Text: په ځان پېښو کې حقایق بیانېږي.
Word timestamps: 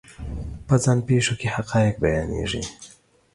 په 0.67 0.75
ځان 0.83 0.97
پېښو 1.07 1.33
کې 1.39 1.47
حقایق 1.55 1.95
بیانېږي. 2.03 2.63